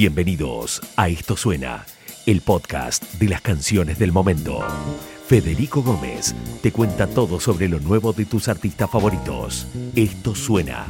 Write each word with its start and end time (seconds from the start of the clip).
Bienvenidos 0.00 0.80
a 0.94 1.08
Esto 1.08 1.36
Suena, 1.36 1.84
el 2.24 2.40
podcast 2.40 3.02
de 3.14 3.28
las 3.28 3.40
canciones 3.40 3.98
del 3.98 4.12
momento. 4.12 4.60
Federico 5.26 5.82
Gómez 5.82 6.36
te 6.62 6.70
cuenta 6.70 7.08
todo 7.08 7.40
sobre 7.40 7.68
lo 7.68 7.80
nuevo 7.80 8.12
de 8.12 8.24
tus 8.24 8.46
artistas 8.46 8.88
favoritos. 8.88 9.66
Esto 9.96 10.36
Suena, 10.36 10.86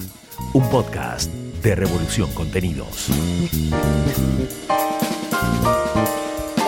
un 0.53 0.69
podcast 0.69 1.33
de 1.33 1.75
Revolución 1.75 2.31
Contenidos. 2.35 3.09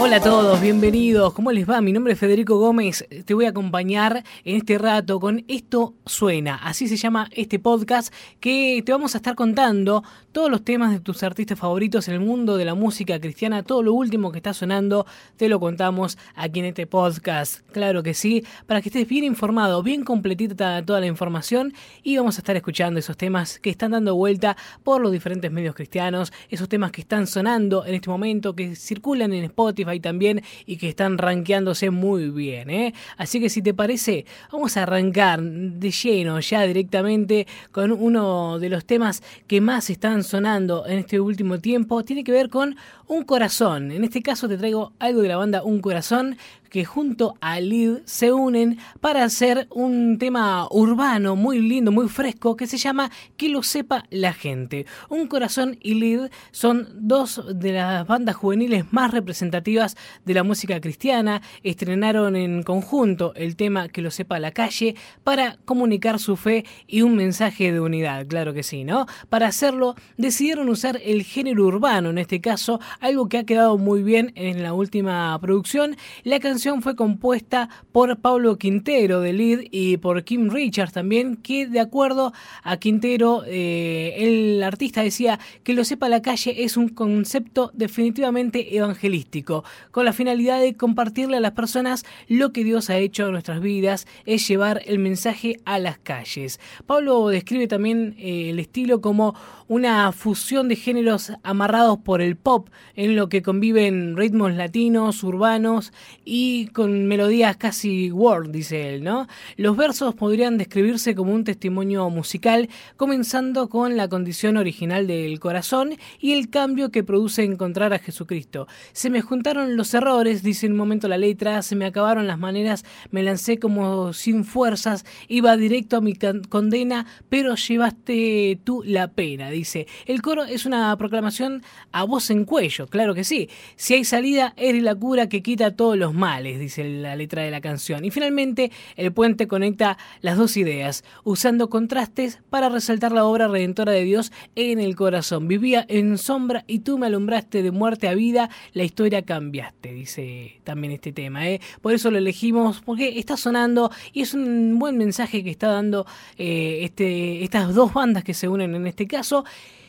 Hola 0.03 0.17
a 0.17 0.21
todos, 0.23 0.59
bienvenidos. 0.63 1.35
¿Cómo 1.35 1.53
les 1.53 1.69
va? 1.69 1.83
Mi 1.83 1.93
nombre 1.93 2.15
es 2.15 2.19
Federico 2.19 2.59
Gómez. 2.59 3.07
Te 3.27 3.35
voy 3.35 3.45
a 3.45 3.51
acompañar 3.51 4.25
en 4.45 4.57
este 4.57 4.79
rato 4.79 5.21
con 5.21 5.45
Esto 5.47 5.95
Suena. 6.07 6.57
Así 6.57 6.89
se 6.89 6.97
llama 6.97 7.29
este 7.33 7.59
podcast 7.59 8.13
que 8.41 8.83
te 8.85 8.93
vamos 8.93 9.15
a 9.15 9.19
estar 9.19 9.35
contando 9.35 10.03
todos 10.33 10.51
los 10.51 10.65
temas 10.65 10.93
de 10.93 11.01
tus 11.01 11.23
artistas 11.23 11.59
favoritos 11.59 12.09
en 12.09 12.15
el 12.15 12.21
mundo 12.21 12.57
de 12.57 12.65
la 12.65 12.75
música 12.75 13.21
cristiana. 13.21 13.63
Todo 13.63 13.83
lo 13.83 13.93
último 13.93 14.33
que 14.33 14.39
está 14.39 14.55
sonando 14.55 15.05
te 15.37 15.51
lo 15.51 15.61
contamos 15.61 16.17
aquí 16.35 16.61
en 16.61 16.67
este 16.67 16.87
podcast. 16.87 17.61
Claro 17.71 18.03
que 18.03 18.15
sí, 18.15 18.43
para 18.67 18.81
que 18.81 18.89
estés 18.89 19.07
bien 19.07 19.25
informado, 19.25 19.83
bien 19.83 20.03
completita 20.03 20.83
toda 20.83 21.01
la 21.01 21.07
información 21.09 21.75
y 22.03 22.17
vamos 22.17 22.39
a 22.39 22.41
estar 22.41 22.57
escuchando 22.57 22.99
esos 22.99 23.19
temas 23.19 23.59
que 23.59 23.69
están 23.69 23.91
dando 23.91 24.15
vuelta 24.15 24.57
por 24.83 25.03
los 25.03 25.13
diferentes 25.13 25.53
medios 25.53 25.75
cristianos, 25.75 26.33
esos 26.49 26.71
temas 26.71 26.91
que 26.91 27.03
están 27.03 27.27
sonando 27.27 27.85
en 27.85 27.95
este 27.95 28.09
momento, 28.09 28.57
que 28.57 28.75
circulan 28.77 29.35
en 29.35 29.45
Spotify 29.45 29.90
también 29.99 30.43
y 30.67 30.77
que 30.77 30.89
están 30.89 31.19
rankeándose 31.19 31.91
muy 31.91 32.31
bien. 32.31 32.71
¿eh? 32.71 32.95
Así 33.17 33.41
que 33.41 33.49
si 33.49 33.63
te 33.63 33.75
parece, 33.75 34.27
vamos 34.53 34.77
a 34.77 34.85
arrancar 34.85 35.43
de 35.43 35.91
lleno 35.91 36.39
ya 36.39 36.63
directamente 36.63 37.49
con 37.73 37.91
uno 37.91 38.61
de 38.61 38.69
los 38.69 38.85
temas 38.85 39.23
que 39.49 39.61
más 39.61 39.91
están 39.91 40.23
sonando 40.23 40.87
en 40.87 40.99
este 40.99 41.19
último 41.19 41.59
tiempo. 41.59 42.05
Tiene 42.05 42.23
que 42.23 42.31
ver 42.31 42.51
con 42.51 42.77
un 43.09 43.25
corazón. 43.25 43.91
En 43.91 44.05
este 44.05 44.23
caso 44.23 44.49
te 44.49 44.57
traigo 44.57 44.93
algo 45.01 45.23
de 45.23 45.29
la 45.29 45.37
banda 45.37 45.65
Un 45.65 45.81
Corazón 45.81 46.37
que 46.71 46.85
junto 46.85 47.35
a 47.41 47.61
Lid 47.61 47.99
se 48.05 48.33
unen 48.33 48.79
para 49.01 49.25
hacer 49.25 49.67
un 49.71 50.19
tema 50.19 50.67
urbano 50.71 51.37
muy 51.37 51.61
lindo, 51.61 51.93
muy 51.93 52.09
fresco, 52.09 52.57
que 52.57 52.67
se 52.67 52.79
llama 52.79 53.11
Que 53.37 53.49
lo 53.49 53.63
sepa 53.63 54.05
la 54.11 54.33
gente. 54.33 54.87
Un 55.09 55.27
Corazón 55.27 55.77
y 55.83 55.95
Lid 55.95 56.31
son 56.53 56.89
dos 56.95 57.43
de 57.53 57.73
las 57.73 58.07
bandas 58.07 58.37
juveniles 58.37 58.93
más 58.93 59.11
representativas 59.11 59.97
de 60.25 60.35
la 60.35 60.45
música 60.45 60.81
cristiana. 60.81 61.43
Estrenaron 61.65 62.37
en 62.37 62.63
conjunto 62.63 63.35
el 63.35 63.57
tema 63.57 63.89
Que 63.89 64.01
lo 64.01 64.11
sepa 64.11 64.39
la 64.39 64.53
calle 64.53 64.95
para 65.25 65.57
comunicar 65.65 66.19
su 66.21 66.37
fe 66.37 66.65
y 66.87 67.03
un 67.03 67.17
mensaje 67.17 67.73
de 67.73 67.81
unidad, 67.81 68.27
claro 68.29 68.55
que 68.55 68.63
sí, 68.63 68.85
¿no? 68.85 69.07
Para 69.29 69.49
hacerlo 69.49 69.97
decidieron 70.17 70.69
usar 70.69 71.01
el 71.05 71.25
género 71.25 71.65
urbano, 71.65 72.11
en 72.11 72.19
este 72.19 72.41
caso, 72.41 72.81
algo 73.01 73.29
que 73.29 73.39
ha 73.39 73.45
quedado 73.45 73.77
muy 73.77 74.05
bien 74.05 74.33
en 74.37 74.63
la 74.63 74.73
última 74.73 75.37
producción. 75.41 75.97
La 76.23 76.39
canción 76.39 76.60
fue 76.83 76.95
compuesta 76.95 77.71
por 77.91 78.19
Pablo 78.19 78.59
Quintero 78.59 79.21
de 79.21 79.33
Lead 79.33 79.61
y 79.71 79.97
por 79.97 80.25
Kim 80.25 80.51
Richards 80.51 80.93
también, 80.93 81.37
que 81.37 81.67
de 81.67 81.81
acuerdo 81.81 82.35
a 82.63 82.77
Quintero, 82.77 83.45
eh, 83.47 84.15
el 84.19 84.63
artista 84.63 85.03
decía 85.03 85.41
que 85.65 85.73
lo 85.73 85.85
sepa 85.85 86.11
la 86.11 86.21
calle 86.21 86.65
es 86.65 86.77
un 86.77 86.91
concepto 86.91 87.71
definitivamente 87.73 88.77
evangelístico, 88.77 89.65
con 89.91 90.05
la 90.05 90.13
finalidad 90.13 90.61
de 90.61 90.75
compartirle 90.75 91.39
a 91.39 91.41
las 91.41 91.53
personas 91.53 92.05
lo 92.29 92.53
que 92.53 92.63
Dios 92.63 92.91
ha 92.91 92.99
hecho 92.99 93.27
en 93.27 93.33
nuestras 93.33 93.63
vidas, 93.63 94.07
es 94.27 94.47
llevar 94.47 94.83
el 94.85 94.99
mensaje 94.99 95.61
a 95.65 95.79
las 95.79 95.99
calles. 95.99 96.61
Pablo 96.87 97.29
describe 97.29 97.69
también 97.69 98.15
eh, 98.19 98.51
el 98.51 98.59
estilo 98.59 99.01
como 99.01 99.35
una 99.67 100.13
fusión 100.13 100.69
de 100.69 100.77
géneros 100.77 101.33
amarrados 101.43 101.99
por 102.01 102.21
el 102.21 102.37
pop, 102.37 102.69
en 102.97 103.17
lo 103.17 103.29
que 103.29 103.41
conviven 103.41 104.17
ritmos 104.17 104.53
latinos, 104.53 105.23
urbanos 105.23 105.93
y 106.25 106.50
con 106.73 107.07
melodías 107.07 107.57
casi 107.57 108.11
world, 108.11 108.51
dice 108.51 108.95
él, 108.95 109.05
¿no? 109.05 109.27
Los 109.57 109.77
versos 109.77 110.15
podrían 110.15 110.59
describirse 110.59 111.15
como 111.15 111.33
un 111.33 111.45
testimonio 111.45 112.09
musical, 112.11 112.69
comenzando 112.97 113.69
con 113.69 113.97
la 113.97 114.09
condición 114.09 114.57
original 114.57 115.07
del 115.07 115.39
corazón 115.41 115.95
y 116.21 116.33
el 116.33 116.51
cambio 116.51 116.91
que 116.91 117.05
produce 117.05 117.45
encontrar 117.45 117.93
a 117.93 117.99
Jesucristo. 117.99 118.67
Se 118.93 119.11
me 119.11 119.21
juntaron 119.21 119.77
los 119.77 119.95
errores, 119.95 120.43
dice 120.43 120.67
en 120.67 120.73
un 120.73 120.79
momento 120.79 121.09
la 121.09 121.19
letra, 121.19 121.63
se 121.63 121.77
me 121.77 121.87
acabaron 121.87 122.27
las 122.27 122.39
maneras, 122.39 122.85
me 123.11 123.23
lancé 123.23 123.59
como 123.59 124.13
sin 124.13 124.45
fuerzas, 124.45 125.05
iba 125.29 125.57
directo 125.57 125.97
a 125.97 126.01
mi 126.01 126.15
condena, 126.49 127.07
pero 127.29 127.55
llevaste 127.55 128.61
tú 128.65 128.83
la 128.85 129.09
pena, 129.09 129.51
dice. 129.51 129.87
El 130.07 130.23
coro 130.23 130.45
es 130.45 130.67
una 130.67 130.97
proclamación 130.97 131.63
a 131.93 132.05
voz 132.05 132.31
en 132.31 132.45
cuello, 132.45 132.87
claro 132.87 133.15
que 133.15 133.25
sí. 133.25 133.49
Si 133.77 133.95
hay 133.95 134.05
salida, 134.05 134.55
eres 134.57 134.83
la 134.83 134.95
cura 134.95 135.29
que 135.29 135.43
quita 135.43 135.77
todos 135.77 135.97
los 135.97 136.15
males 136.15 136.40
dice 136.43 136.85
la 136.85 137.17
letra 137.17 137.43
de 137.43 137.51
la 137.51 137.61
canción. 137.61 138.05
Y 138.05 138.11
finalmente, 138.11 138.71
el 138.97 139.13
puente 139.13 139.49
conecta 139.49 139.99
las 140.21 140.37
dos 140.37 140.57
ideas, 140.57 141.05
usando 141.25 141.71
contrastes 141.71 142.41
para 142.51 142.69
resaltar 142.69 143.13
la 143.13 143.25
obra 143.25 143.49
redentora 143.49 143.93
de 143.93 144.05
Dios 144.05 144.33
en 144.57 144.81
el 144.81 144.97
corazón. 144.97 145.49
Vivía 145.49 145.85
en 145.89 146.19
sombra 146.19 146.65
y 146.67 146.81
tú 146.81 146.99
me 146.99 147.07
alumbraste 147.07 147.63
de 147.63 147.71
muerte 147.71 148.09
a 148.09 148.15
vida, 148.15 148.51
la 148.73 148.85
historia 148.85 149.23
cambiaste, 149.23 149.93
dice 149.93 150.61
también 150.65 150.93
este 150.93 151.13
tema. 151.13 151.49
¿eh? 151.49 151.61
Por 151.81 151.95
eso 151.95 152.11
lo 152.11 152.19
elegimos, 152.19 152.81
porque 152.81 153.19
está 153.19 153.37
sonando 153.37 153.91
y 154.13 154.23
es 154.23 154.35
un 154.35 154.79
buen 154.79 154.97
mensaje 154.97 155.45
que 155.45 155.51
está 155.51 155.69
dando 155.69 156.07
eh, 156.37 156.81
este, 156.83 157.45
estas 157.45 157.75
dos 157.75 157.93
bandas 157.93 158.25
que 158.25 158.35
se 158.35 158.49
unen 158.49 158.75
en 158.75 158.87
este 158.87 159.07
caso. 159.07 159.45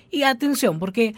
Y 0.09 0.23
atención, 0.23 0.77
porque 0.77 1.15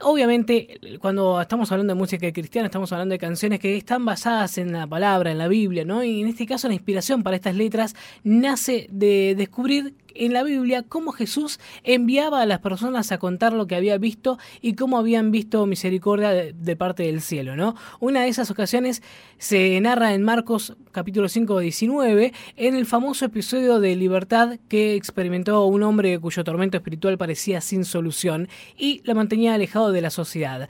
Obviamente, 0.00 0.78
cuando 1.00 1.40
estamos 1.40 1.72
hablando 1.72 1.92
de 1.92 1.98
música 1.98 2.32
cristiana, 2.32 2.66
estamos 2.66 2.92
hablando 2.92 3.14
de 3.14 3.18
canciones 3.18 3.58
que 3.58 3.76
están 3.76 4.04
basadas 4.04 4.56
en 4.58 4.72
la 4.72 4.86
palabra, 4.86 5.32
en 5.32 5.38
la 5.38 5.48
Biblia, 5.48 5.84
¿no? 5.84 6.04
Y 6.04 6.20
en 6.20 6.28
este 6.28 6.46
caso, 6.46 6.68
la 6.68 6.74
inspiración 6.74 7.24
para 7.24 7.34
estas 7.34 7.56
letras 7.56 7.96
nace 8.22 8.86
de 8.92 9.34
descubrir 9.36 9.94
en 10.14 10.32
la 10.32 10.42
Biblia 10.42 10.82
cómo 10.82 11.12
Jesús 11.12 11.60
enviaba 11.84 12.42
a 12.42 12.46
las 12.46 12.60
personas 12.60 13.12
a 13.12 13.18
contar 13.18 13.52
lo 13.52 13.66
que 13.66 13.76
había 13.76 13.98
visto 13.98 14.38
y 14.60 14.74
cómo 14.74 14.98
habían 14.98 15.30
visto 15.30 15.66
misericordia 15.66 16.30
de, 16.30 16.76
parte 16.76 17.04
del 17.04 17.20
cielo. 17.20 17.74
Una 18.00 18.22
de 18.22 18.28
esas 18.28 18.50
ocasiones 18.50 19.02
se 19.38 19.80
narra 19.80 20.14
en 20.14 20.22
Marcos 20.22 20.76
capítulo 20.92 21.28
5, 21.28 21.58
19, 21.58 22.32
en 22.56 22.74
el 22.74 22.86
famoso 22.86 23.24
episodio 23.24 23.80
de 23.80 23.96
libertad 23.96 24.58
que 24.68 24.94
experimentó 24.94 25.64
un 25.66 25.82
hombre 25.82 26.18
cuyo 26.18 26.44
tormento 26.44 26.76
espiritual 26.76 27.18
parecía 27.18 27.60
sin 27.60 27.84
solución 27.84 28.48
y 28.76 29.00
lo 29.04 29.14
mantenía 29.14 29.54
alejado 29.54 29.92
de 29.92 30.00
la 30.00 30.10
sociedad. 30.10 30.68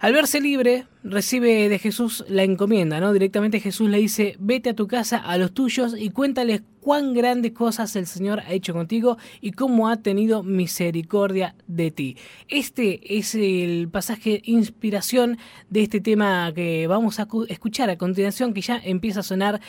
Al 0.00 0.12
verse 0.12 0.40
libre, 0.40 0.86
recibe 1.02 1.68
de 1.68 1.78
Jesús 1.78 2.24
la 2.28 2.42
encomienda, 2.42 3.00
¿no? 3.00 3.12
Directamente 3.12 3.60
Jesús 3.60 3.88
le 3.88 3.98
dice, 3.98 4.36
vete 4.38 4.70
a 4.70 4.74
tu 4.74 4.86
casa, 4.86 5.16
a 5.18 5.38
los 5.38 5.52
tuyos, 5.52 5.94
y 5.98 6.10
cuéntales 6.10 6.62
cuán 6.80 7.14
grandes 7.14 7.52
cosas 7.52 7.96
el 7.96 8.06
Señor 8.06 8.40
ha 8.40 8.52
hecho 8.52 8.74
contigo 8.74 9.16
y 9.40 9.52
cómo 9.52 9.88
ha 9.88 9.96
tenido 9.96 10.42
misericordia 10.42 11.54
de 11.66 11.90
ti. 11.90 12.16
Este 12.48 13.18
es 13.18 13.34
el 13.34 13.88
pasaje 13.90 14.42
inspiración 14.44 15.38
de 15.70 15.82
este 15.84 16.00
tema 16.00 16.52
que 16.54 16.86
vamos 16.86 17.20
a 17.20 17.28
escuchar 17.48 17.88
a 17.88 17.96
continuación, 17.96 18.52
que 18.52 18.60
ya 18.60 18.80
empieza 18.84 19.20
a 19.20 19.22
sonar. 19.24 19.60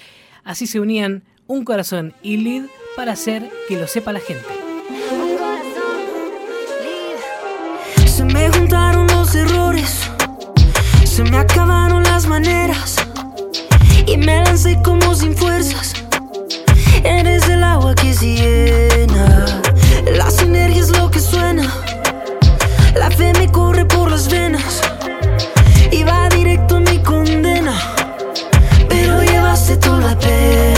Así 0.44 0.68
se 0.68 0.80
unían 0.80 1.24
un 1.48 1.64
corazón 1.64 2.14
y 2.22 2.38
lid 2.38 2.64
para 2.96 3.14
hacer 3.14 3.50
que 3.68 3.78
lo 3.78 3.88
sepa 3.88 4.12
la 4.12 4.20
gente. 4.20 4.65
Se 11.16 11.24
me 11.24 11.38
acabaron 11.38 12.04
las 12.04 12.28
maneras 12.28 12.98
y 14.06 14.18
me 14.18 14.44
lancé 14.44 14.78
como 14.84 15.16
sin 15.16 15.34
fuerzas. 15.34 15.94
Eres 17.06 17.48
el 17.48 17.64
agua 17.64 17.96
que 17.96 18.14
se 18.14 18.36
llena, 18.36 19.46
la 20.12 20.30
sinergia 20.30 20.82
es 20.82 20.90
lo 20.90 21.10
que 21.10 21.22
suena. 21.22 21.74
La 22.96 23.10
fe 23.12 23.32
me 23.40 23.50
corre 23.50 23.86
por 23.86 24.12
las 24.12 24.28
venas 24.28 24.82
y 25.90 26.04
va 26.04 26.28
directo 26.28 26.76
a 26.76 26.80
mi 26.82 27.02
condena, 27.02 27.80
pero 28.90 29.24
llevaste 29.24 29.78
toda 29.78 30.16
la 30.16 30.20
pena. 30.20 30.75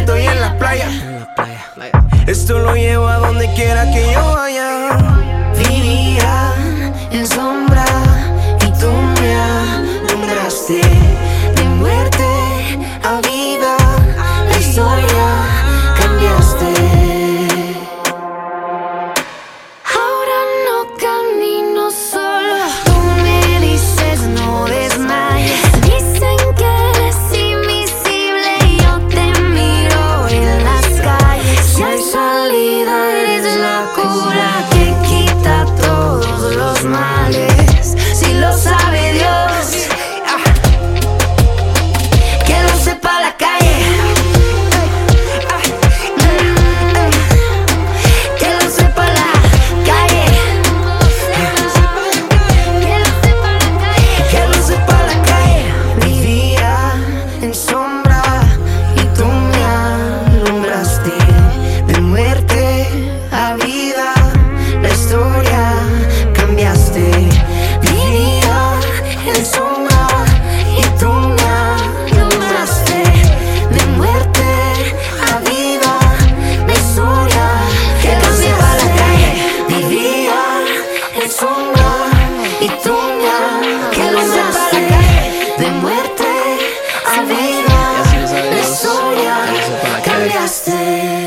Desierto 0.00 0.18
y 0.18 0.26
en 0.26 0.40
la 0.40 0.56
playa. 0.58 0.88
Esto 2.26 2.58
lo 2.58 2.74
llevo 2.74 3.08
a 3.08 3.18
donde 3.18 3.52
quiera 3.54 3.90
que 3.90 4.12
yo 4.12 4.34
vaya. 4.34 4.79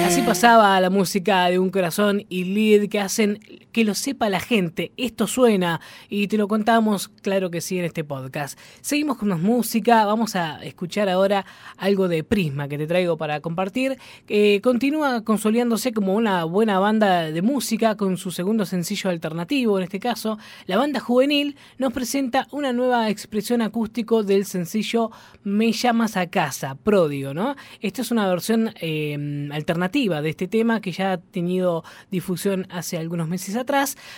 Así 0.06 0.22
pasaba 0.22 0.80
la 0.80 0.90
música 0.90 1.48
de 1.48 1.60
un 1.60 1.69
corazón 1.69 2.25
y 2.30 2.44
lead 2.45 2.90
que 2.90 3.00
hacen 3.00 3.40
que 3.73 3.83
lo 3.83 3.95
sepa 3.95 4.29
la 4.29 4.39
gente. 4.39 4.93
Esto 4.95 5.27
suena 5.27 5.81
y 6.07 6.27
te 6.27 6.37
lo 6.37 6.47
contamos, 6.47 7.09
claro 7.09 7.51
que 7.51 7.59
sí, 7.59 7.79
en 7.79 7.85
este 7.85 8.03
podcast. 8.03 8.57
Seguimos 8.79 9.17
con 9.17 9.29
más 9.29 9.39
música. 9.39 10.05
Vamos 10.05 10.35
a 10.35 10.63
escuchar 10.63 11.09
ahora 11.09 11.45
algo 11.77 12.07
de 12.07 12.23
Prisma 12.23 12.67
que 12.69 12.77
te 12.77 12.87
traigo 12.87 13.17
para 13.17 13.41
compartir. 13.41 13.97
que 14.27 14.61
continúa 14.63 15.23
consolidándose 15.23 15.91
como 15.91 16.13
una 16.13 16.43
buena 16.45 16.79
banda 16.79 17.31
de 17.31 17.41
música 17.41 17.97
con 17.97 18.17
su 18.17 18.31
segundo 18.31 18.65
sencillo 18.65 19.09
alternativo. 19.09 19.77
En 19.77 19.83
este 19.83 19.99
caso, 19.99 20.37
la 20.67 20.77
banda 20.77 20.99
juvenil 20.99 21.57
nos 21.79 21.91
presenta 21.91 22.47
una 22.51 22.71
nueva 22.73 23.09
expresión 23.09 23.61
acústico 23.61 24.23
del 24.23 24.45
sencillo 24.45 25.09
Me 25.43 25.71
llamas 25.71 26.15
a 26.15 26.27
casa, 26.27 26.75
pródigo, 26.75 27.33
¿no? 27.33 27.55
Esta 27.81 28.03
es 28.03 28.11
una 28.11 28.27
versión 28.27 28.71
eh, 28.79 29.49
alternativa 29.51 30.21
de 30.21 30.29
este 30.29 30.47
tema 30.47 30.79
que 30.79 30.91
ya 30.91 31.13
ha 31.13 31.17
tenido 31.17 31.83
difusión 32.11 32.67
hace 32.69 32.97
algunos 32.97 33.27
meses 33.27 33.55
atrás, 33.55 33.62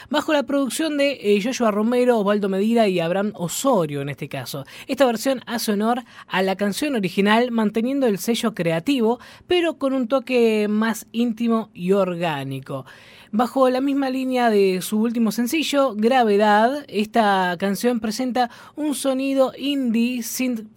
bajo 0.09 0.33
la 0.33 0.43
producción 0.43 0.97
de 0.97 1.19
eh, 1.21 1.41
Joshua 1.43 1.71
Romero, 1.71 2.19
Osvaldo 2.19 2.49
Medina 2.49 2.87
y 2.87 2.99
Abraham 2.99 3.31
Osorio 3.35 4.01
en 4.01 4.09
este 4.09 4.27
caso. 4.29 4.65
Esta 4.87 5.05
versión 5.05 5.41
hace 5.45 5.71
honor 5.71 6.03
a 6.27 6.41
la 6.41 6.55
canción 6.55 6.95
original 6.95 7.51
manteniendo 7.51 8.07
el 8.07 8.17
sello 8.17 8.53
creativo, 8.53 9.19
pero 9.47 9.77
con 9.77 9.93
un 9.93 10.07
toque 10.07 10.67
más 10.69 11.07
íntimo 11.11 11.69
y 11.73 11.91
orgánico. 11.91 12.85
Bajo 13.31 13.69
la 13.69 13.81
misma 13.81 14.09
línea 14.09 14.49
de 14.49 14.81
su 14.81 14.99
último 14.99 15.31
sencillo, 15.31 15.93
Gravedad, 15.95 16.85
esta 16.87 17.55
canción 17.59 17.99
presenta 17.99 18.49
un 18.75 18.95
sonido 18.95 19.51
indie 19.57 20.23
synth 20.23 20.67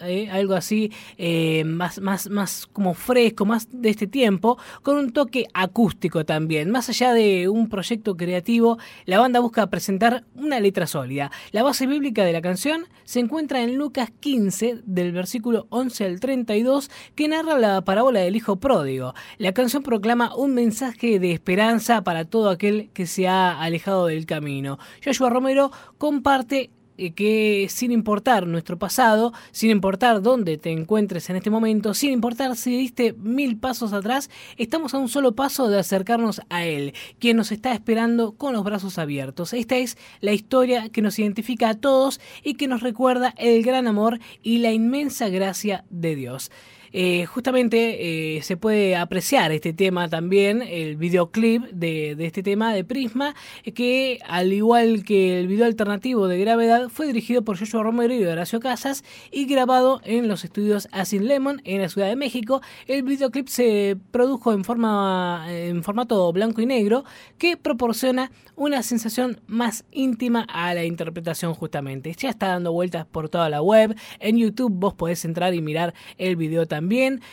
eh, 0.00 0.28
algo 0.30 0.54
así 0.54 0.92
eh, 1.18 1.64
más, 1.64 2.00
más, 2.00 2.28
más 2.28 2.66
como 2.72 2.94
fresco, 2.94 3.44
más 3.44 3.68
de 3.70 3.90
este 3.90 4.06
tiempo, 4.06 4.58
con 4.82 4.96
un 4.96 5.12
toque 5.12 5.46
acústico 5.54 6.24
también. 6.24 6.70
Más 6.70 6.88
allá 6.88 7.12
de 7.12 7.48
un 7.48 7.68
proyecto 7.68 8.16
creativo, 8.16 8.78
la 9.06 9.18
banda 9.18 9.40
busca 9.40 9.66
presentar 9.68 10.24
una 10.34 10.60
letra 10.60 10.86
sólida. 10.86 11.30
La 11.52 11.62
base 11.62 11.86
bíblica 11.86 12.24
de 12.24 12.32
la 12.32 12.42
canción 12.42 12.86
se 13.04 13.20
encuentra 13.20 13.62
en 13.62 13.76
Lucas 13.76 14.10
15, 14.20 14.80
del 14.84 15.12
versículo 15.12 15.66
11 15.70 16.04
al 16.04 16.20
32, 16.20 16.90
que 17.14 17.28
narra 17.28 17.58
la 17.58 17.80
parábola 17.82 18.20
del 18.20 18.36
hijo 18.36 18.56
pródigo. 18.56 19.14
La 19.38 19.52
canción 19.52 19.82
proclama 19.82 20.34
un 20.34 20.54
mensaje 20.54 21.18
de 21.18 21.32
esperanza 21.32 22.02
para 22.02 22.24
todo 22.24 22.50
aquel 22.50 22.90
que 22.92 23.06
se 23.06 23.28
ha 23.28 23.60
alejado 23.60 24.06
del 24.06 24.26
camino. 24.26 24.78
Joshua 25.04 25.30
Romero 25.30 25.70
comparte 25.98 26.70
que 26.96 27.66
sin 27.68 27.92
importar 27.92 28.46
nuestro 28.46 28.78
pasado, 28.78 29.32
sin 29.50 29.70
importar 29.70 30.22
dónde 30.22 30.58
te 30.58 30.70
encuentres 30.70 31.30
en 31.30 31.36
este 31.36 31.50
momento, 31.50 31.94
sin 31.94 32.12
importar 32.12 32.56
si 32.56 32.76
diste 32.76 33.14
mil 33.14 33.58
pasos 33.58 33.92
atrás, 33.92 34.30
estamos 34.56 34.94
a 34.94 34.98
un 34.98 35.08
solo 35.08 35.34
paso 35.34 35.68
de 35.68 35.78
acercarnos 35.78 36.42
a 36.48 36.64
Él, 36.64 36.94
quien 37.18 37.36
nos 37.36 37.52
está 37.52 37.72
esperando 37.72 38.32
con 38.32 38.52
los 38.52 38.64
brazos 38.64 38.98
abiertos. 38.98 39.52
Esta 39.52 39.76
es 39.76 39.96
la 40.20 40.32
historia 40.32 40.88
que 40.88 41.02
nos 41.02 41.18
identifica 41.18 41.70
a 41.70 41.74
todos 41.74 42.20
y 42.42 42.54
que 42.54 42.68
nos 42.68 42.82
recuerda 42.82 43.34
el 43.36 43.62
gran 43.62 43.86
amor 43.86 44.18
y 44.42 44.58
la 44.58 44.72
inmensa 44.72 45.28
gracia 45.28 45.84
de 45.90 46.16
Dios. 46.16 46.50
Eh, 46.92 47.26
justamente 47.26 48.36
eh, 48.36 48.42
se 48.42 48.56
puede 48.56 48.96
apreciar 48.96 49.50
este 49.52 49.72
tema 49.72 50.08
también, 50.08 50.62
el 50.62 50.96
videoclip 50.96 51.62
de, 51.72 52.14
de 52.16 52.26
este 52.26 52.42
tema 52.42 52.74
de 52.74 52.84
Prisma, 52.84 53.34
que 53.74 54.18
al 54.26 54.52
igual 54.52 55.04
que 55.04 55.40
el 55.40 55.46
video 55.46 55.66
alternativo 55.66 56.28
de 56.28 56.38
Gravedad, 56.38 56.88
fue 56.90 57.06
dirigido 57.06 57.42
por 57.42 57.58
Joshua 57.58 57.82
Romero 57.82 58.14
y 58.14 58.24
Horacio 58.24 58.60
Casas 58.60 59.04
y 59.30 59.46
grabado 59.46 60.00
en 60.04 60.28
los 60.28 60.44
estudios 60.44 60.88
Asin 60.92 61.26
Lemon 61.26 61.62
en 61.64 61.80
la 61.80 61.88
Ciudad 61.88 62.08
de 62.08 62.16
México. 62.16 62.60
El 62.86 63.02
videoclip 63.02 63.48
se 63.48 63.96
produjo 64.10 64.52
en, 64.52 64.64
forma, 64.64 65.46
en 65.48 65.82
formato 65.82 66.30
blanco 66.32 66.60
y 66.60 66.66
negro 66.66 67.04
que 67.38 67.56
proporciona 67.56 68.30
una 68.54 68.82
sensación 68.82 69.40
más 69.46 69.84
íntima 69.92 70.46
a 70.48 70.74
la 70.74 70.84
interpretación 70.84 71.54
justamente. 71.54 72.12
Ya 72.12 72.28
está 72.28 72.48
dando 72.48 72.72
vueltas 72.72 73.06
por 73.06 73.28
toda 73.28 73.48
la 73.48 73.62
web. 73.62 73.96
En 74.20 74.36
YouTube 74.36 74.72
vos 74.74 74.94
podés 74.94 75.24
entrar 75.24 75.54
y 75.54 75.62
mirar 75.62 75.94
el 76.18 76.36
video 76.36 76.66
también. 76.66 76.81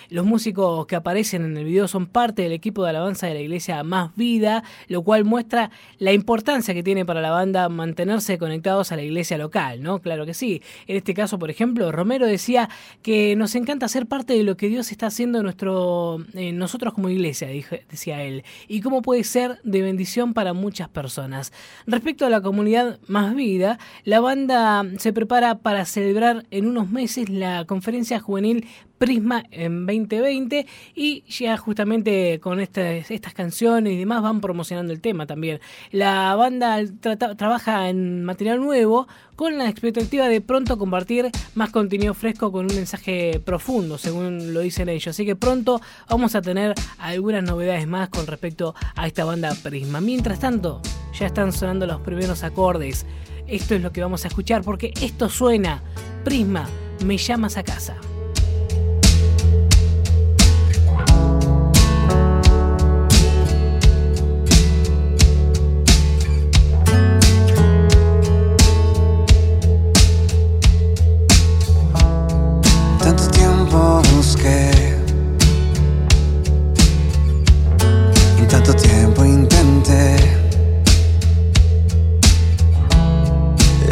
Los 0.09 0.25
músicos 0.25 0.85
que 0.85 0.95
aparecen 0.95 1.43
en 1.43 1.57
el 1.57 1.65
video 1.65 1.87
son 1.87 2.07
parte 2.07 2.43
del 2.43 2.51
equipo 2.51 2.83
de 2.83 2.89
alabanza 2.89 3.27
de 3.27 3.33
la 3.33 3.39
iglesia 3.39 3.83
Más 3.83 4.15
Vida, 4.15 4.63
lo 4.87 5.01
cual 5.01 5.25
muestra 5.25 5.71
la 5.97 6.13
importancia 6.13 6.73
que 6.73 6.83
tiene 6.83 7.05
para 7.05 7.21
la 7.21 7.31
banda 7.31 7.67
mantenerse 7.69 8.37
conectados 8.37 8.91
a 8.91 8.95
la 8.95 9.01
iglesia 9.01 9.37
local, 9.37 9.81
¿no? 9.81 9.99
Claro 9.99 10.25
que 10.25 10.33
sí. 10.33 10.61
En 10.87 10.97
este 10.97 11.13
caso, 11.13 11.39
por 11.39 11.49
ejemplo, 11.49 11.91
Romero 11.91 12.25
decía 12.25 12.69
que 13.01 13.35
nos 13.35 13.55
encanta 13.55 13.87
ser 13.87 14.05
parte 14.05 14.33
de 14.33 14.43
lo 14.43 14.55
que 14.55 14.69
Dios 14.69 14.91
está 14.91 15.07
haciendo 15.07 15.39
en 15.39 15.43
nuestro, 15.45 16.23
nosotros 16.53 16.93
como 16.93 17.09
iglesia, 17.09 17.47
dije, 17.47 17.85
decía 17.89 18.23
él, 18.23 18.43
y 18.67 18.81
cómo 18.81 19.01
puede 19.01 19.23
ser 19.23 19.59
de 19.63 19.81
bendición 19.81 20.33
para 20.33 20.53
muchas 20.53 20.89
personas. 20.89 21.51
Respecto 21.87 22.25
a 22.25 22.29
la 22.29 22.41
comunidad 22.41 22.99
Más 23.07 23.35
Vida, 23.35 23.79
la 24.03 24.19
banda 24.19 24.85
se 24.97 25.13
prepara 25.13 25.59
para 25.59 25.85
celebrar 25.85 26.45
en 26.51 26.67
unos 26.67 26.89
meses 26.89 27.29
la 27.29 27.65
conferencia 27.65 28.19
juvenil 28.19 28.67
Prisma 28.99 29.43
en 29.49 29.87
2020 29.87 30.67
y 30.93 31.23
ya 31.27 31.57
justamente 31.57 32.39
con 32.41 32.59
estas, 32.59 33.33
canciones 33.33 33.93
y 33.93 33.97
demás 33.97 34.21
van 34.21 34.41
promocionando 34.41 34.93
el 34.93 34.99
tema 34.99 35.25
también. 35.25 35.61
La 35.91 36.35
banda 36.35 36.79
trabaja 37.37 37.89
en 37.89 38.25
material 38.25 38.59
nuevo 38.59 39.07
con 39.37 39.57
la 39.57 39.69
expectativa 39.69 40.27
de 40.27 40.41
pronto 40.41 40.77
compartir 40.77 41.31
más 41.55 41.71
contenido 41.71 42.13
fresco 42.13 42.51
con 42.51 42.65
un 42.65 42.75
mensaje 42.75 43.41
profundo, 43.43 43.97
según 43.97 44.53
lo 44.53 44.59
dicen 44.59 44.89
ellos. 44.89 45.07
Así 45.07 45.25
que 45.25 45.37
pronto 45.37 45.79
vamos 46.09 46.35
a 46.35 46.41
tener 46.41 46.73
algunas 46.97 47.43
novedades 47.43 47.87
más 47.87 48.09
con 48.09 48.27
respecto 48.27 48.75
a 48.95 49.07
esta 49.07 49.23
banda 49.23 49.55
Prisma. 49.63 50.01
Mientras 50.01 50.39
tanto, 50.39 50.81
ya 51.17 51.27
están 51.27 51.53
sonando 51.53 51.87
los 51.87 52.01
primeros 52.01 52.43
acordes. 52.43 53.05
Esto 53.47 53.75
es 53.75 53.81
lo 53.81 53.93
que 53.93 54.01
vamos 54.01 54.25
a 54.25 54.27
escuchar 54.27 54.61
porque 54.61 54.91
esto 55.01 55.29
suena. 55.29 55.81
Prisma, 56.25 56.67
me 57.05 57.17
llamas 57.17 57.55
a 57.55 57.63
casa. 57.63 57.95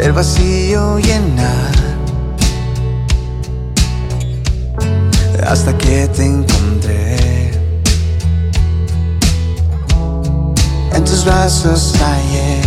el 0.08 0.14
vacío 0.14 0.98
llenar 0.98 1.74
hasta 5.46 5.76
que 5.76 6.08
te 6.08 6.24
encontré. 6.24 7.50
En 10.94 11.04
tus 11.04 11.26
brazos 11.26 11.94
hallé 12.00 12.62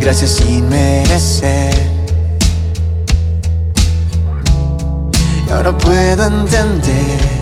gracias 0.00 0.30
sin 0.32 0.68
merecer. 0.68 1.74
Y 5.46 5.50
ahora 5.50 5.72
puedo 5.78 6.26
entender. 6.26 7.32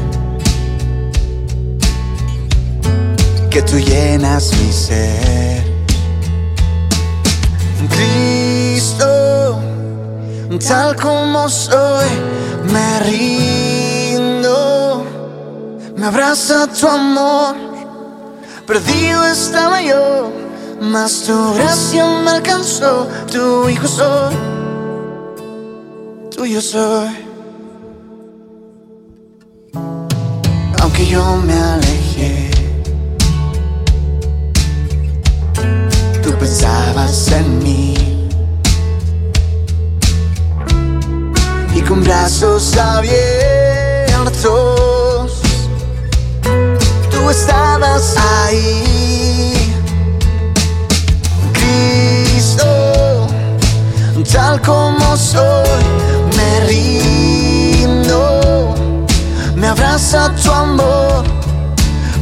que 3.51 3.63
tú 3.63 3.81
llenas 3.81 4.53
mi 4.59 4.73
ser. 4.73 5.70
Cristo, 8.01 9.61
tal 10.67 10.97
como 10.97 11.49
soy, 11.51 12.09
me 12.73 13.01
rindo, 13.01 14.57
me 15.97 16.07
abraza 16.07 16.67
tu 16.67 16.89
amor, 16.89 17.55
perdido 18.67 19.27
estaba 19.27 19.83
yo, 19.83 20.33
mas 20.81 21.25
tu 21.27 21.55
gracia 21.55 22.07
me 22.25 22.31
alcanzó, 22.31 23.07
tu 23.31 23.69
hijo 23.69 23.87
soy, 23.87 24.35
tuyo 26.35 26.63
soy. 26.63 27.27
Aunque 30.81 31.07
yo 31.07 31.37
me 31.37 31.53
alejé, 31.53 32.50
pensabas 36.91 37.33
en 37.33 37.63
mí. 37.63 37.95
y 41.75 41.81
con 41.83 42.03
brazos 42.03 42.77
abiertos 42.77 43.21
tú 47.11 47.31
estabas 47.31 48.17
ahí, 48.45 49.73
Cristo, 51.53 52.65
tal 54.33 54.61
como 54.63 55.17
soy, 55.17 55.69
me 56.37 56.61
rindo, 56.67 58.25
me 59.55 59.69
abraza 59.69 60.35
tu 60.43 60.51
amor, 60.51 61.25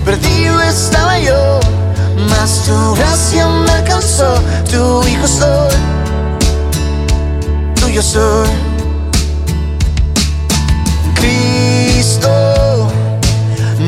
perdido 0.04 0.60
estaba 0.62 1.18
yo, 1.18 1.58
mas 2.26 2.62
tu 2.64 2.94
gracia 2.94 3.46
me 3.46 3.70
alcanzó, 3.70 4.34
tu 4.70 5.06
hijo 5.06 5.26
soy, 5.26 5.74
tuyo 7.74 8.02
soy. 8.02 8.48
Cristo, 11.14 12.28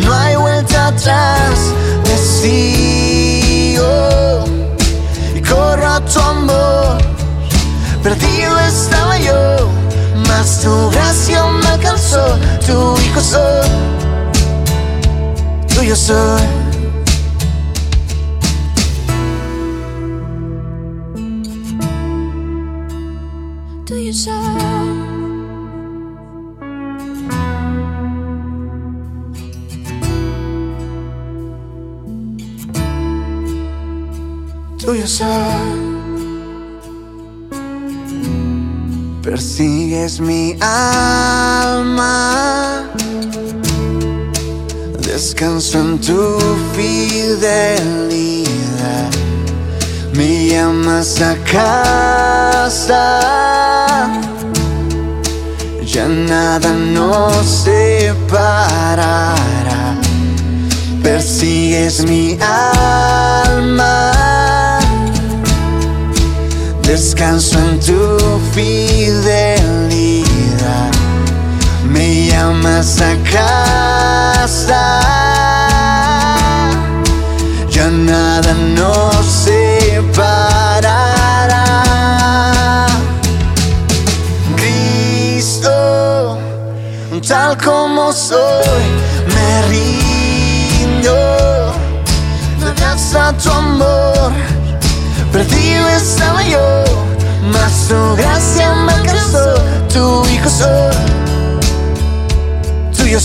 no 0.05 0.13
hay 0.13 0.37
vuelta 0.37 0.89
atrás, 0.89 1.59
te 2.05 2.17
sigo 2.19 3.85
y 5.35 5.41
corro 5.41 5.89
a 5.89 6.01
tu 6.05 6.21
amor. 6.21 6.99
Perdido 8.03 8.59
estaba 8.61 9.19
yo, 9.19 9.69
mas 10.29 10.61
tu 10.61 10.91
gracia 10.91 11.45
me 11.47 11.67
alcanzó, 11.69 12.39
tu 12.67 13.01
hijo 13.01 13.21
soy, 13.21 13.69
tuyo 15.75 15.97
soy. 15.97 16.60
Tuyo. 34.91 35.07
Persigues 39.23 40.19
mi 40.21 40.57
alma, 40.61 42.85
descanso 45.01 45.79
en 45.79 46.01
tu 46.01 46.39
fidelidad. 46.75 48.51
Me 50.15 50.49
llamas 50.49 51.21
a 51.21 51.37
casa, 51.45 53.21
ya 55.85 56.09
nada 56.09 56.73
nos 56.73 57.47
separará. 57.65 59.35
Persigues 61.03 62.05
mi 62.05 62.39
alma 62.41 64.40
descanso 66.91 67.57
en 67.61 67.79
tu 67.79 68.19
fidelidad. 68.53 69.61
Me 71.89 72.27
llamas 72.27 73.01
a 73.01 73.17
casa, 73.31 74.90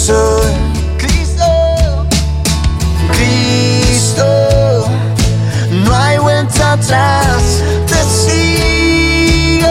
soy, 0.05 0.51
Cristo, 0.97 1.45
Cristo, 3.11 4.25
no 5.71 5.95
hay 5.95 6.17
vuelta 6.19 6.73
atrás, 6.73 7.63
te 7.87 7.99
sigo, 8.21 9.67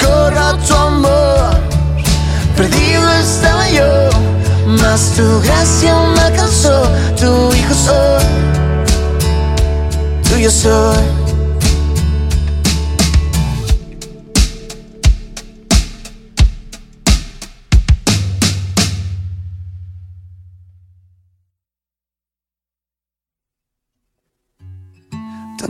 corro 0.00 0.40
a 0.40 0.58
tu 0.58 0.74
amor, 0.74 1.56
perdido 2.56 3.12
estaba 3.12 3.70
yo, 3.70 4.10
mas 4.66 5.12
tu 5.16 5.40
gracia 5.40 5.94
me 6.14 6.20
alcanzó, 6.20 6.82
tu 7.18 7.54
hijo 7.54 7.74
soy 7.74 8.46
tuyo 10.36 10.50
soy. 10.50 11.25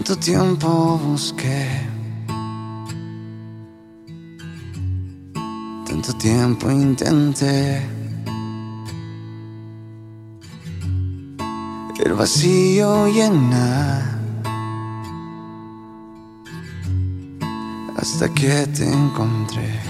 Tanto 0.07 0.21
tiempo 0.21 1.01
busqué, 1.03 1.67
tanto 5.85 6.13
tiempo 6.13 6.71
intenté. 6.71 7.83
El 12.05 12.13
vacío 12.13 13.09
llena 13.09 14.21
hasta 17.97 18.33
que 18.33 18.69
te 18.69 18.89
encontré. 18.89 19.81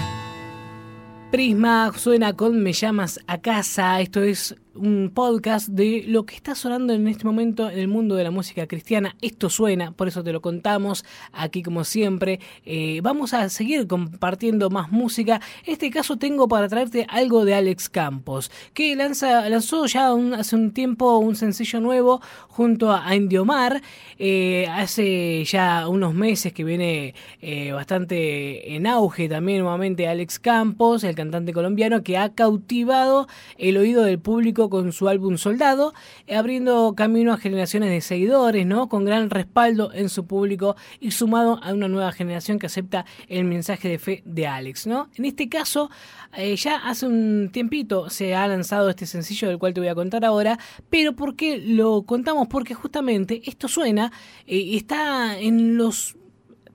Prisma 1.29 1.91
suena 1.95 2.33
con 2.33 2.63
Me 2.63 2.73
llamas 2.73 3.19
a 3.27 3.37
casa. 3.37 4.01
Esto 4.01 4.23
es 4.23 4.55
un 4.77 5.11
podcast 5.13 5.67
de 5.69 6.03
lo 6.07 6.25
que 6.25 6.35
está 6.35 6.55
sonando 6.55 6.93
en 6.93 7.07
este 7.07 7.25
momento 7.25 7.69
en 7.69 7.79
el 7.79 7.87
mundo 7.87 8.15
de 8.15 8.23
la 8.23 8.31
música 8.31 8.67
cristiana. 8.67 9.15
Esto 9.21 9.49
suena, 9.49 9.91
por 9.91 10.07
eso 10.07 10.23
te 10.23 10.31
lo 10.31 10.41
contamos 10.41 11.03
aquí 11.33 11.63
como 11.63 11.83
siempre. 11.83 12.39
Eh, 12.65 12.99
vamos 13.03 13.33
a 13.33 13.49
seguir 13.49 13.87
compartiendo 13.87 14.69
más 14.69 14.91
música. 14.91 15.41
En 15.65 15.73
este 15.73 15.89
caso 15.89 16.17
tengo 16.17 16.47
para 16.47 16.67
traerte 16.67 17.05
algo 17.09 17.45
de 17.45 17.55
Alex 17.55 17.89
Campos, 17.89 18.51
que 18.73 18.95
lanza, 18.95 19.49
lanzó 19.49 19.85
ya 19.85 20.11
hace 20.37 20.55
un 20.55 20.71
tiempo 20.71 21.17
un 21.17 21.35
sencillo 21.35 21.79
nuevo 21.79 22.21
junto 22.47 22.91
a 22.93 23.15
Indiomar. 23.15 23.81
Eh, 24.19 24.67
hace 24.71 25.43
ya 25.45 25.87
unos 25.87 26.13
meses 26.13 26.53
que 26.53 26.63
viene 26.63 27.13
eh, 27.41 27.71
bastante 27.71 28.75
en 28.75 28.87
auge 28.87 29.29
también 29.29 29.59
nuevamente 29.59 30.07
Alex 30.07 30.39
Campos, 30.39 31.03
el 31.03 31.15
cantante 31.15 31.53
colombiano 31.53 32.03
que 32.03 32.17
ha 32.17 32.33
cautivado 32.33 33.27
el 33.57 33.77
oído 33.77 34.03
del 34.03 34.19
público 34.19 34.66
con 34.69 34.91
su 34.91 35.07
álbum 35.07 35.37
Soldado, 35.37 35.93
abriendo 36.33 36.93
camino 36.95 37.33
a 37.33 37.37
generaciones 37.37 37.89
de 37.89 38.01
seguidores, 38.01 38.65
¿no? 38.65 38.89
Con 38.89 39.05
gran 39.05 39.29
respaldo 39.29 39.91
en 39.93 40.09
su 40.09 40.25
público 40.25 40.75
y 40.99 41.11
sumado 41.11 41.59
a 41.63 41.73
una 41.73 41.87
nueva 41.87 42.11
generación 42.11 42.59
que 42.59 42.67
acepta 42.67 43.05
el 43.27 43.45
mensaje 43.45 43.89
de 43.89 43.99
fe 43.99 44.23
de 44.25 44.47
Alex, 44.47 44.87
¿no? 44.87 45.09
En 45.15 45.25
este 45.25 45.49
caso, 45.49 45.89
eh, 46.35 46.55
ya 46.55 46.77
hace 46.77 47.07
un 47.07 47.49
tiempito 47.51 48.09
se 48.09 48.35
ha 48.35 48.47
lanzado 48.47 48.89
este 48.89 49.05
sencillo 49.05 49.47
del 49.47 49.57
cual 49.57 49.73
te 49.73 49.79
voy 49.79 49.89
a 49.89 49.95
contar 49.95 50.25
ahora, 50.25 50.59
pero 50.89 51.13
¿por 51.13 51.35
qué 51.35 51.57
lo 51.57 52.03
contamos? 52.03 52.47
Porque 52.47 52.73
justamente 52.73 53.41
esto 53.45 53.67
suena, 53.67 54.11
eh, 54.45 54.75
está 54.75 55.39
en 55.39 55.77
los 55.77 56.17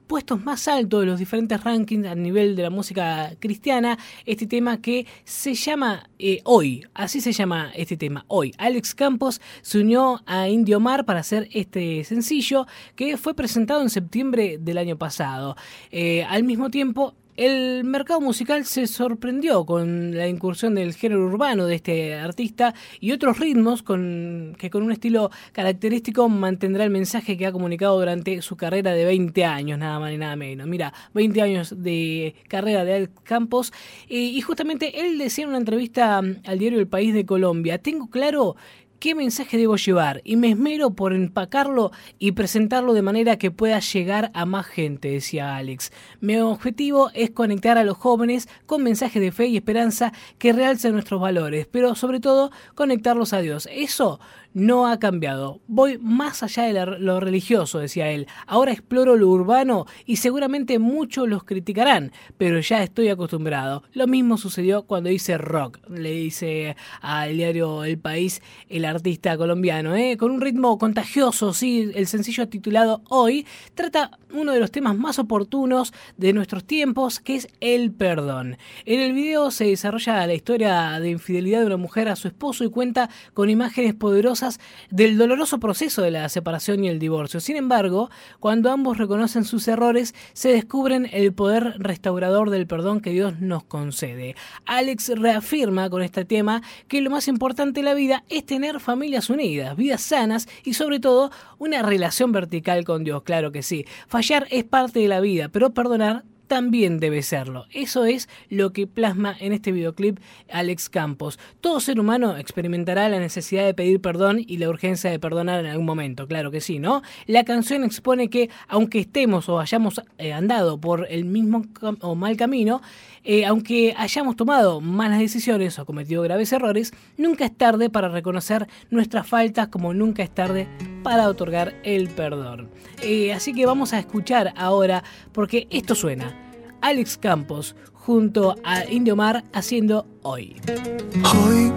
puestos 0.06 0.44
más 0.44 0.68
altos 0.68 1.00
de 1.00 1.06
los 1.06 1.18
diferentes 1.18 1.62
rankings 1.62 2.06
a 2.06 2.14
nivel 2.14 2.56
de 2.56 2.62
la 2.62 2.71
música 2.71 3.35
cristiana, 3.38 3.99
este 4.26 4.47
tema 4.47 4.80
que 4.80 5.06
se 5.25 5.54
llama 5.54 6.09
eh, 6.18 6.40
Hoy, 6.44 6.85
así 6.94 7.21
se 7.21 7.32
llama 7.32 7.73
este 7.75 7.97
tema, 7.97 8.25
Hoy. 8.28 8.54
Alex 8.59 8.94
Campos 8.94 9.40
se 9.62 9.78
unió 9.78 10.23
a 10.26 10.49
Indio 10.49 10.80
Mar 10.80 11.04
para 11.04 11.21
hacer 11.21 11.49
este 11.52 12.04
sencillo 12.04 12.66
que 12.97 13.16
fue 13.16 13.35
presentado 13.35 13.82
en 13.82 13.90
septiembre 13.90 14.59
del 14.59 14.78
año 14.78 14.97
pasado. 14.97 15.56
Eh, 15.90 16.25
al 16.25 16.44
mismo 16.44 16.71
tiempo, 16.71 17.14
el 17.37 17.85
mercado 17.85 18.21
musical 18.21 18.65
se 18.65 18.87
sorprendió 18.87 19.65
con 19.65 20.17
la 20.17 20.29
incursión 20.29 20.75
del 20.75 20.95
género 20.95 21.25
urbano 21.25 21.67
de 21.67 21.77
este 21.77 22.15
artista 22.15 22.75
y 23.01 23.12
otros 23.12 23.39
ritmos 23.39 23.83
con, 23.83 24.55
que 24.59 24.69
con 24.69 24.83
un 24.83 24.93
estilo 24.93 25.31
característico 25.53 26.29
mantendrá 26.29 26.85
el 26.85 26.91
mensaje 26.91 27.37
que 27.37 27.47
ha 27.47 27.53
comunicado 27.53 27.99
durante 27.99 28.43
su 28.43 28.57
carrera 28.57 28.93
de 28.93 29.05
20 29.05 29.45
años, 29.45 29.79
nada 29.79 29.99
más 29.99 30.11
ni 30.11 30.19
nada 30.19 30.37
menos. 30.37 30.67
Mira, 30.67 30.93
20 31.15 31.41
años 31.41 31.83
de 31.83 32.35
carrera 32.49 32.85
de 32.85 32.95
Alex 32.95 33.12
Campos 33.23 33.73
y 34.09 34.41
justamente 34.43 35.01
él 35.01 35.19
decía 35.19 35.45
en 35.45 35.51
una 35.51 35.59
entrevista 35.59 36.19
al 36.19 36.59
diario 36.59 36.79
El 36.79 36.89
País 36.89 37.15
de 37.15 37.25
Colombia, 37.25 37.79
tengo 37.79 38.11
claro 38.11 38.57
qué 39.02 39.16
mensaje 39.16 39.59
debo 39.59 39.75
llevar 39.75 40.21
y 40.23 40.37
me 40.37 40.50
esmero 40.50 40.90
por 40.90 41.12
empacarlo 41.12 41.90
y 42.21 42.32
presentarlo 42.32 42.94
de 42.94 43.02
manera 43.02 43.37
que 43.37 43.50
pueda 43.50 43.80
llegar 43.80 44.30
a 44.32 44.47
más 44.47 44.64
gente, 44.64 45.11
decía 45.11 45.56
Alex. 45.56 45.90
Mi 46.21 46.37
objetivo 46.37 47.11
es 47.12 47.30
conectar 47.30 47.78
a 47.78 47.82
los 47.82 47.97
jóvenes 47.97 48.49
con 48.64 48.85
mensajes 48.85 49.21
de 49.21 49.32
fe 49.32 49.47
y 49.49 49.56
esperanza 49.56 50.12
que 50.38 50.52
realcen 50.52 50.93
nuestros 50.93 51.21
valores, 51.21 51.67
pero 51.69 51.97
sobre 51.97 52.21
todo 52.21 52.52
conectarlos 52.76 53.32
a 53.32 53.41
Dios. 53.41 53.69
Eso 53.73 54.21
no 54.54 54.86
ha 54.86 54.99
cambiado. 54.99 55.60
Voy 55.67 55.99
más 55.99 56.43
allá 56.43 56.65
de 56.65 56.99
lo 56.99 57.21
religioso, 57.21 57.78
decía 57.78 58.10
él. 58.10 58.26
Ahora 58.47 58.73
exploro 58.73 59.17
lo 59.17 59.28
urbano 59.28 59.86
y 60.04 60.17
seguramente 60.17 60.78
muchos 60.78 61.28
los 61.28 61.45
criticarán, 61.45 62.12
pero 62.38 62.60
ya 62.60 62.82
estoy 62.82 63.08
acostumbrado. 63.08 63.82
Lo 63.93 64.06
mismo 64.06 64.36
sucedió 64.36 64.82
cuando 64.82 65.10
hice 65.10 65.38
rock, 65.38 65.78
le 65.88 66.10
dice 66.10 66.76
al 67.00 67.36
diario 67.36 67.84
El 67.84 67.99
País 67.99 68.43
el 68.69 68.84
artista 68.84 69.36
colombiano, 69.36 69.95
¿eh? 69.95 70.17
con 70.17 70.30
un 70.30 70.41
ritmo 70.41 70.78
contagioso, 70.78 71.52
sí, 71.52 71.91
el 71.95 72.06
sencillo 72.06 72.49
titulado 72.49 73.02
Hoy 73.08 73.47
trata 73.75 74.19
uno 74.32 74.52
de 74.52 74.60
los 74.60 74.71
temas 74.71 74.97
más 74.97 75.19
oportunos 75.19 75.93
de 76.17 76.32
nuestros 76.32 76.65
tiempos, 76.65 77.21
que 77.21 77.36
es 77.36 77.49
el 77.60 77.93
perdón. 77.93 78.56
En 78.84 79.00
el 79.00 79.12
video 79.12 79.50
se 79.50 79.67
desarrolla 79.67 80.26
la 80.26 80.34
historia 80.34 80.99
de 81.00 81.10
infidelidad 81.10 81.60
de 81.60 81.67
una 81.67 81.76
mujer 81.76 82.08
a 82.08 82.17
su 82.17 82.28
esposo 82.28 82.65
y 82.65 82.71
cuenta 82.71 83.10
con 83.34 83.50
imágenes 83.50 83.95
poderosas 83.95 84.42
del 84.91 85.19
doloroso 85.19 85.59
proceso 85.59 86.02
de 86.02 86.11
la 86.11 86.28
separación 86.28 86.85
y 86.85 86.89
el 86.89 86.99
divorcio. 86.99 87.41
Sin 87.41 87.57
embargo, 87.57 88.11
cuando 88.41 88.71
ambos 88.71 88.99
reconocen 88.99 89.45
sus 89.45 89.69
errores, 89.69 90.15
se 90.33 90.50
descubren 90.50 91.09
el 91.13 91.33
poder 91.33 91.75
restaurador 91.78 92.50
del 92.50 92.67
perdón 92.67 93.00
que 93.00 93.11
Dios 93.11 93.41
nos 93.41 93.65
concede. 93.65 94.35
Alex 94.67 95.13
reafirma 95.17 95.89
con 95.91 96.02
este 96.02 96.25
tema 96.25 96.63
que 96.89 97.00
lo 97.00 97.11
más 97.11 97.28
importante 97.28 97.81
en 97.81 97.87
la 97.87 97.95
vida 97.95 98.25
es 98.28 98.45
tener 98.45 98.81
familias 98.81 99.31
unidas, 99.31 99.76
vidas 99.76 100.02
sanas 100.02 100.49
y 100.65 100.75
sobre 100.75 101.00
todo 101.00 101.31
una 101.59 101.83
relación 101.83 102.33
vertical 102.33 102.85
con 102.85 103.05
Dios, 103.05 103.23
claro 103.23 103.52
que 103.52 103.63
sí. 103.63 103.85
Fallar 104.09 104.47
es 104.50 104.65
parte 104.65 105.00
de 105.00 105.09
la 105.09 105.21
vida, 105.21 105.49
pero 105.49 105.71
perdonar 105.71 106.25
también 106.47 107.00
debe 107.00 107.23
serlo. 107.23 107.67
Eso 107.73 108.05
es 108.05 108.28
lo 108.49 108.73
que 108.73 108.87
plasma 108.87 109.35
en 109.39 109.52
este 109.52 109.73
videoclip 109.73 110.19
Alex 110.50 110.89
Campos. 110.89 111.39
Todo 111.61 111.81
ser 111.81 111.99
humano 111.99 112.37
experimentará 112.37 113.09
la 113.09 113.19
necesidad 113.19 113.65
de 113.65 113.75
pedir 113.75 114.00
perdón 114.00 114.41
y 114.47 114.59
la 114.59 114.69
urgencia 114.69 115.11
de 115.11 115.19
perdonar 115.19 115.61
en 115.61 115.67
algún 115.67 115.87
momento, 115.87 116.26
claro 116.26 116.50
que 116.50 116.61
sí, 116.61 116.78
¿no? 116.78 117.02
La 117.26 117.45
canción 117.45 117.85
expone 117.85 118.28
que 118.28 118.50
aunque 118.69 119.00
estemos 119.00 119.49
o 119.49 119.61
hayamos 119.61 120.00
eh, 120.19 120.33
andado 120.33 120.78
por 120.78 121.07
el 121.11 121.25
mismo 121.25 121.65
o 122.00 122.15
mal 122.15 122.37
camino, 122.37 122.83
eh, 123.25 123.45
aunque 123.45 123.95
hayamos 123.97 124.37
tomado 124.37 124.81
malas 124.81 125.21
decisiones 125.21 125.78
o 125.78 125.87
cometido 125.87 126.23
graves 126.23 126.52
errores, 126.52 126.93
nunca 127.17 127.45
es 127.45 127.57
tarde 127.57 127.91
para 127.91 128.09
reconocer 128.09 128.69
nuestras 128.91 129.26
faltas 129.26 129.69
como 129.69 129.95
nunca 129.95 130.23
es 130.23 130.35
tarde 130.35 130.69
para 131.02 131.28
otorgar 131.28 131.75
el 131.82 132.08
perdón. 132.08 132.71
Eh, 133.02 133.32
así 133.32 133.52
que 133.52 133.67
vamos 133.67 133.93
a 133.93 133.99
escuchar 133.99 134.52
ahora, 134.56 135.02
porque 135.32 135.67
esto 135.71 135.95
suena. 135.95 136.36
Alex 136.80 137.17
Campos 137.17 137.76
junto 137.93 138.56
a 138.65 138.84
Indio 138.84 139.15
Mar 139.15 139.45
haciendo 139.52 140.06
Hoy. 140.23 140.60
Hoy 140.67 141.73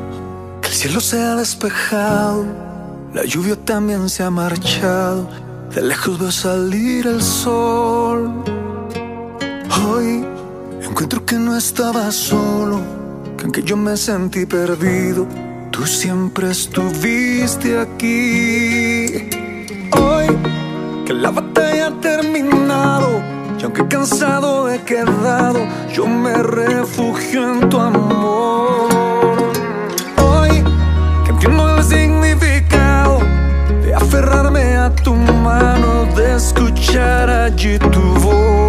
que 0.62 0.68
el 0.68 0.74
cielo 0.74 1.00
se 1.00 1.22
ha 1.22 1.36
despejado, 1.36 2.46
la 3.14 3.24
lluvia 3.26 3.56
también 3.56 4.10
se 4.10 4.24
ha 4.24 4.32
marchado, 4.32 5.30
de 5.74 5.82
lejos 5.84 6.20
veo 6.20 6.32
salir 6.32 7.06
el 7.06 7.22
sol. 7.22 8.44
Hoy 9.88 10.26
encuentro 10.82 11.24
que 11.26 11.36
no 11.36 11.56
estaba 11.56 12.12
solo, 12.12 12.82
que 13.38 13.44
aunque 13.44 13.62
yo 13.62 13.78
me 13.78 13.96
sentí 13.96 14.46
perdido, 14.48 15.28
tú 15.76 15.86
siempre 15.86 16.52
estuviste 16.52 17.78
aquí. 17.78 19.28
Hoy 19.92 20.28
que 21.06 21.14
la 21.14 21.32
batalla 21.32 21.88
ha 21.88 22.00
terminado 22.00 23.22
y 23.60 23.64
aunque 23.64 23.86
cansado 23.88 24.72
he 24.72 24.80
quedado, 24.84 25.60
yo 25.94 26.08
me 26.08 26.42
refugio 26.44 27.52
en 27.52 27.70
tu 27.70 27.78
amor. 27.78 28.88
Hoy 30.24 30.64
que 31.26 31.32
entiendo 31.32 31.78
el 31.78 31.84
significado 31.84 33.20
de 33.84 33.96
aferrarme 33.96 34.78
a 34.78 34.96
tu 34.96 35.14
mano, 35.14 36.06
de 36.16 36.36
escuchar 36.38 37.30
allí 37.30 37.78
tu 37.80 38.02
voz. 38.22 38.65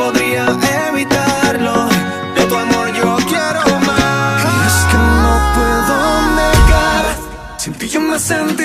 podría 0.00 0.44
evitarlo. 0.88 1.76
De 2.36 2.42
tu 2.48 2.56
amor 2.56 2.86
yo 3.00 3.16
quiero 3.30 3.62
más. 3.86 4.44
Y 4.44 4.56
es 4.68 4.78
que 4.90 4.98
no 5.24 5.34
puedo 5.56 5.96
negar, 6.40 7.04
sin 7.58 7.74
ti 7.74 7.88
yo 7.88 8.00
me 8.00 8.18
sentí. 8.18 8.59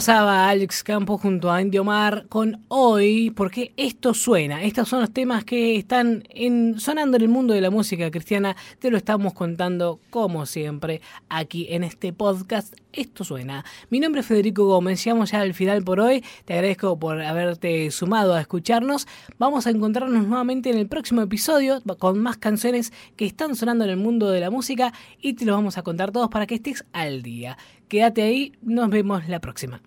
Pasaba 0.00 0.48
Alex 0.48 0.82
Campos 0.82 1.20
junto 1.20 1.52
a 1.52 1.60
Indio 1.60 1.84
Mar 1.84 2.24
con 2.30 2.64
Hoy, 2.68 3.28
porque 3.36 3.74
esto 3.76 4.14
suena. 4.14 4.62
Estos 4.62 4.88
son 4.88 5.00
los 5.02 5.10
temas 5.10 5.44
que 5.44 5.76
están 5.76 6.24
en- 6.30 6.80
sonando 6.80 7.18
en 7.18 7.24
el 7.24 7.28
mundo 7.28 7.52
de 7.52 7.60
la 7.60 7.68
música 7.68 8.10
cristiana. 8.10 8.56
Te 8.78 8.90
lo 8.90 8.96
estamos 8.96 9.34
contando 9.34 10.00
como 10.08 10.46
siempre 10.46 11.02
aquí 11.28 11.66
en 11.68 11.84
este 11.84 12.14
podcast. 12.14 12.72
Esto 12.92 13.22
suena. 13.22 13.64
Mi 13.88 14.00
nombre 14.00 14.20
es 14.22 14.26
Federico 14.26 14.66
Gómez. 14.66 15.04
Llegamos 15.04 15.30
ya 15.30 15.40
al 15.40 15.54
final 15.54 15.84
por 15.84 16.00
hoy. 16.00 16.24
Te 16.44 16.54
agradezco 16.54 16.98
por 16.98 17.22
haberte 17.22 17.90
sumado 17.92 18.34
a 18.34 18.40
escucharnos. 18.40 19.06
Vamos 19.38 19.66
a 19.66 19.70
encontrarnos 19.70 20.26
nuevamente 20.26 20.70
en 20.70 20.78
el 20.78 20.88
próximo 20.88 21.22
episodio 21.22 21.82
con 21.98 22.18
más 22.18 22.38
canciones 22.38 22.92
que 23.16 23.26
están 23.26 23.54
sonando 23.54 23.84
en 23.84 23.90
el 23.90 23.96
mundo 23.96 24.30
de 24.30 24.40
la 24.40 24.50
música 24.50 24.92
y 25.20 25.34
te 25.34 25.44
los 25.44 25.54
vamos 25.54 25.78
a 25.78 25.82
contar 25.82 26.10
todos 26.10 26.30
para 26.30 26.46
que 26.46 26.56
estés 26.56 26.84
al 26.92 27.22
día. 27.22 27.56
Quédate 27.88 28.22
ahí, 28.22 28.52
nos 28.62 28.90
vemos 28.90 29.28
la 29.28 29.40
próxima. 29.40 29.80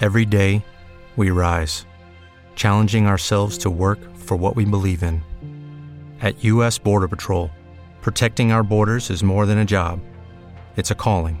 Every 0.00 0.26
day, 0.26 0.64
we 1.16 1.30
rise, 1.30 1.86
challenging 2.56 3.06
ourselves 3.06 3.56
to 3.58 3.70
work 3.70 4.00
for 4.16 4.36
what 4.36 4.56
we 4.56 4.64
believe 4.64 5.04
in. 5.04 5.22
At 6.20 6.42
U.S. 6.42 6.78
Border 6.78 7.06
Patrol, 7.06 7.50
protecting 8.00 8.50
our 8.50 8.64
borders 8.64 9.10
is 9.10 9.22
more 9.22 9.46
than 9.46 9.58
a 9.58 9.64
job, 9.64 10.00
it's 10.76 10.90
a 10.90 10.96
calling. 10.96 11.40